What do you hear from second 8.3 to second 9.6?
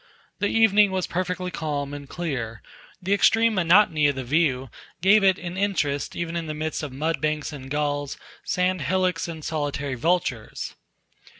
sand hillocks and